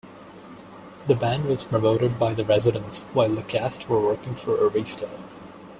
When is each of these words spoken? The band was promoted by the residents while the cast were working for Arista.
The 1.05 1.13
band 1.13 1.45
was 1.45 1.63
promoted 1.63 2.17
by 2.17 2.33
the 2.33 2.43
residents 2.43 3.01
while 3.13 3.29
the 3.35 3.43
cast 3.43 3.87
were 3.87 4.01
working 4.01 4.33
for 4.33 4.57
Arista. 4.57 5.07